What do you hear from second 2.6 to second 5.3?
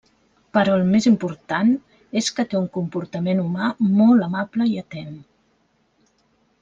un comportament humà molt amable i atent.